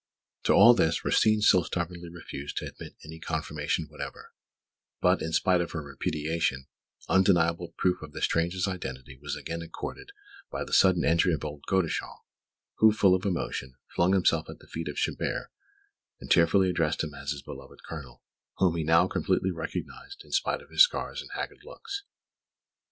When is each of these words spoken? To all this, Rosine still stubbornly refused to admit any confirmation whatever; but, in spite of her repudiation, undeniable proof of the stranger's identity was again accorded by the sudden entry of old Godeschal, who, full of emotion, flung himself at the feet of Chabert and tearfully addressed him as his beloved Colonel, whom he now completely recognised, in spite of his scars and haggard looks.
To 0.45 0.53
all 0.53 0.73
this, 0.73 1.05
Rosine 1.05 1.41
still 1.41 1.63
stubbornly 1.63 2.09
refused 2.09 2.57
to 2.57 2.65
admit 2.65 2.95
any 3.05 3.19
confirmation 3.19 3.85
whatever; 3.87 4.33
but, 4.99 5.21
in 5.21 5.31
spite 5.31 5.61
of 5.61 5.73
her 5.73 5.83
repudiation, 5.83 6.65
undeniable 7.07 7.75
proof 7.77 8.01
of 8.01 8.11
the 8.11 8.23
stranger's 8.23 8.67
identity 8.67 9.19
was 9.21 9.35
again 9.35 9.61
accorded 9.61 10.11
by 10.49 10.63
the 10.63 10.73
sudden 10.73 11.05
entry 11.05 11.33
of 11.35 11.45
old 11.45 11.65
Godeschal, 11.67 12.25
who, 12.79 12.91
full 12.91 13.13
of 13.13 13.25
emotion, 13.25 13.75
flung 13.95 14.13
himself 14.13 14.49
at 14.49 14.57
the 14.57 14.65
feet 14.65 14.87
of 14.87 14.95
Chabert 14.97 15.51
and 16.19 16.31
tearfully 16.31 16.71
addressed 16.71 17.03
him 17.03 17.13
as 17.13 17.29
his 17.29 17.43
beloved 17.43 17.83
Colonel, 17.83 18.23
whom 18.57 18.75
he 18.77 18.83
now 18.83 19.07
completely 19.07 19.51
recognised, 19.51 20.23
in 20.25 20.31
spite 20.31 20.63
of 20.63 20.71
his 20.71 20.81
scars 20.81 21.21
and 21.21 21.29
haggard 21.35 21.61
looks. 21.63 22.05